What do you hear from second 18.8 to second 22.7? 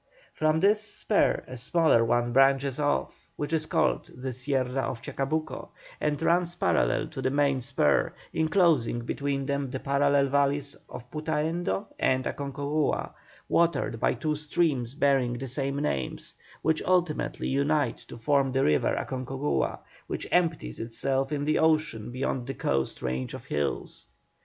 Aconcagua, which empties itself in the ocean beyond the